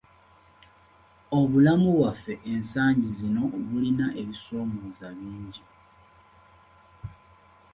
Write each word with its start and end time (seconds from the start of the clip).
Obulamu 1.39 1.89
bwaffe 1.97 2.33
ensangi 2.53 3.07
zino 3.17 3.43
bulina 3.67 4.05
ebibusoomooza 4.21 5.07
bingi. 5.17 5.63